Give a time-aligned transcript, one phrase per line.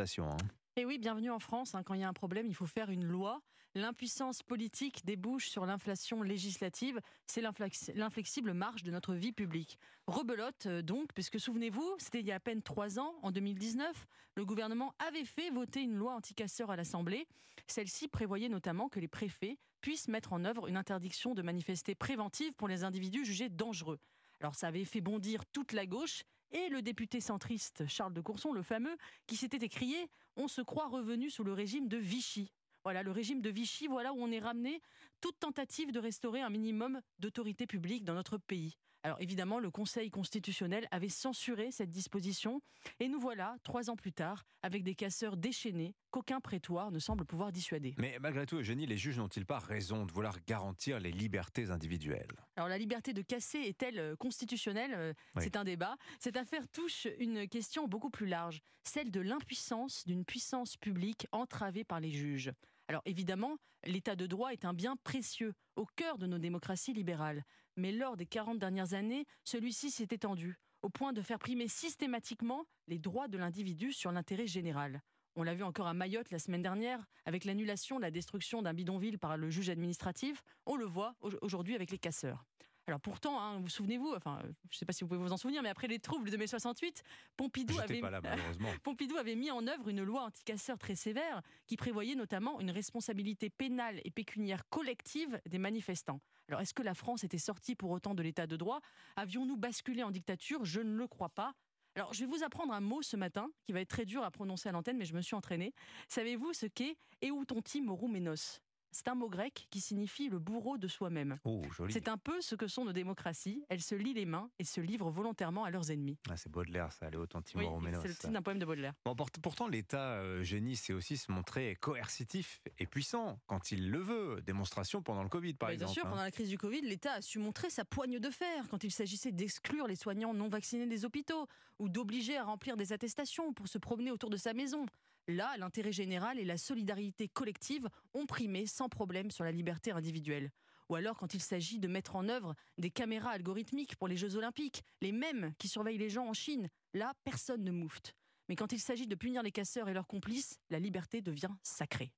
[0.00, 0.36] hein.
[0.76, 1.74] Et oui, bienvenue en France.
[1.74, 1.82] hein.
[1.82, 3.40] Quand il y a un problème, il faut faire une loi.
[3.74, 7.00] L'impuissance politique débouche sur l'inflation législative.
[7.26, 9.78] C'est l'inflex- l'inflexible marge de notre vie publique.
[10.06, 14.06] Rebelote euh, donc, puisque souvenez-vous, c'était il y a à peine trois ans, en 2019,
[14.36, 17.26] le gouvernement avait fait voter une loi anticasseur à l'Assemblée.
[17.66, 22.52] Celle-ci prévoyait notamment que les préfets puissent mettre en œuvre une interdiction de manifester préventive
[22.54, 23.98] pour les individus jugés dangereux.
[24.40, 26.22] Alors ça avait fait bondir toute la gauche
[26.52, 30.88] et le député centriste Charles de Courson, le fameux, qui s'était écrié On se croit
[30.88, 32.52] revenu sous le régime de Vichy.
[32.84, 34.80] Voilà, le régime de Vichy, voilà où on est ramené
[35.20, 38.78] toute tentative de restaurer un minimum d'autorité publique dans notre pays.
[39.04, 42.60] Alors évidemment, le Conseil constitutionnel avait censuré cette disposition
[42.98, 47.24] et nous voilà, trois ans plus tard, avec des casseurs déchaînés qu'aucun prétoire ne semble
[47.24, 47.94] pouvoir dissuader.
[47.98, 52.26] Mais malgré tout, Eugénie, les juges n'ont-ils pas raison de vouloir garantir les libertés individuelles?
[52.56, 54.94] Alors la liberté de casser est-elle euh, constitutionnelle?
[54.94, 55.42] Euh, Oui.
[55.44, 55.96] C'est un débat.
[56.18, 61.84] Cette affaire touche une question beaucoup plus large, celle de l'impuissance d'une puissance publique entravée
[61.84, 62.50] par les juges.
[62.88, 67.44] Alors évidemment, l'état de droit est un bien précieux au cœur de nos démocraties libérales.
[67.76, 72.64] Mais lors des 40 dernières années, celui-ci s'est étendu au point de faire primer systématiquement
[72.86, 75.02] les droits de l'individu sur l'intérêt général.
[75.36, 79.18] On l'a vu encore à Mayotte la semaine dernière, avec l'annulation la destruction d'un bidonville
[79.18, 80.42] par le juge administratif.
[80.66, 82.44] On le voit au- aujourd'hui avec les casseurs.
[82.88, 85.36] Alors pourtant, hein, vous souvenez-vous, enfin, je ne sais pas si vous pouvez vous en
[85.36, 87.02] souvenir, mais après les troubles de mai 68,
[87.36, 88.22] Pompidou avait, là.
[88.82, 93.50] Pompidou avait mis en œuvre une loi anticasseur très sévère qui prévoyait notamment une responsabilité
[93.50, 96.22] pénale et pécuniaire collective des manifestants.
[96.48, 98.80] Alors est-ce que la France était sortie pour autant de l'état de droit?
[99.16, 100.64] Avions-nous basculé en dictature?
[100.64, 101.52] Je ne le crois pas.
[101.94, 104.30] Alors je vais vous apprendre un mot ce matin qui va être très dur à
[104.30, 105.74] prononcer à l'antenne, mais je me suis entraînée.
[106.08, 108.62] Savez-vous ce qu'est Eutonti moroumenos?
[108.90, 111.38] C'est un mot grec qui signifie le bourreau de soi-même.
[111.44, 111.62] Oh.
[111.90, 113.64] C'est un peu ce que sont nos démocraties.
[113.68, 116.18] Elles se lient les mains et se livrent volontairement à leurs ennemis.
[116.30, 117.66] Ah, c'est Baudelaire, ça, Léo Oui,
[118.00, 118.94] c'est le titre d'un poème de Baudelaire.
[119.04, 123.90] Bon, pour- pourtant, l'État, euh, génie, c'est aussi se montrer coercitif et puissant quand il
[123.90, 124.42] le veut.
[124.42, 125.88] Démonstration pendant le Covid, par exemple.
[125.92, 126.10] bien sûr, hein.
[126.10, 128.90] pendant la crise du Covid, l'État a su montrer sa poigne de fer quand il
[128.90, 131.46] s'agissait d'exclure les soignants non vaccinés des hôpitaux
[131.78, 134.86] ou d'obliger à remplir des attestations pour se promener autour de sa maison.
[135.28, 140.50] Là, l'intérêt général et la solidarité collective ont primé sans problème sur la liberté individuelle.
[140.88, 144.36] Ou alors quand il s'agit de mettre en œuvre des caméras algorithmiques pour les Jeux
[144.36, 148.14] Olympiques, les mêmes qui surveillent les gens en Chine, là, personne ne moufte.
[148.48, 152.10] Mais quand il s'agit de punir les casseurs et leurs complices, la liberté devient sacrée.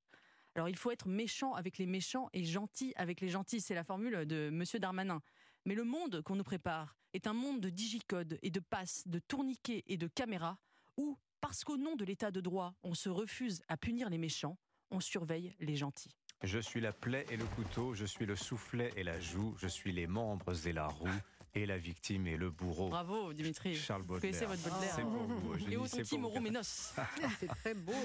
[0.54, 3.82] Alors il faut être méchant avec les méchants et gentil avec les gentils, c'est la
[3.82, 5.20] formule de Monsieur Darmanin.
[5.64, 9.18] Mais le monde qu'on nous prépare est un monde de digicode et de passes, de
[9.18, 10.58] tourniquets et de caméras,
[10.96, 14.58] où, parce qu'au nom de l'état de droit, on se refuse à punir les méchants,
[14.90, 16.10] on surveille les gentils.
[16.42, 19.68] Je suis la plaie et le couteau, je suis le soufflet et la joue, je
[19.68, 21.08] suis les membres et la roue,
[21.54, 22.88] et la victime et le bourreau.
[22.88, 23.74] Bravo Dimitri.
[23.74, 24.56] Charles Vous connaissez Baudelaire.
[24.56, 24.94] votre Baudelaire.
[24.94, 26.18] C'est pour vous, Et c'est pour vous.
[26.18, 26.94] Moreau Ménos.
[27.40, 27.92] C'est très beau.